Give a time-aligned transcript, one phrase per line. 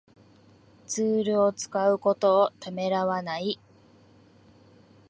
[0.87, 3.59] ツールを使うことをためらわない